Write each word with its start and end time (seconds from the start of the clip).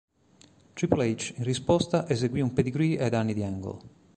Triple 0.73 1.03
H, 1.03 1.35
in 1.37 1.43
risposta, 1.43 2.07
eseguì 2.09 2.41
un 2.41 2.53
"Pedigree" 2.53 2.97
ai 2.99 3.11
danni 3.11 3.35
di 3.35 3.43
Angle. 3.43 3.79